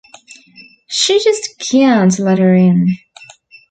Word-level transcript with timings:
She 0.87 1.23
just 1.23 1.59
can't 1.69 2.17
let 2.17 2.39
her 2.39 2.55
in. 2.55 2.97